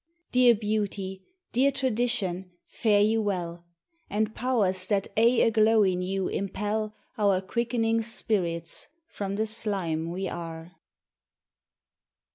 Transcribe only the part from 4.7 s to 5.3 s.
that